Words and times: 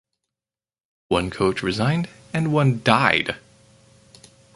One 1.09 1.29
coach 1.29 1.61
resigned 1.61 2.09
and 2.33 2.51
one 2.51 2.81
died. 2.81 3.35